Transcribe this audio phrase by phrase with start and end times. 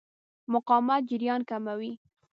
[0.53, 1.91] مقاومت جریان کموي.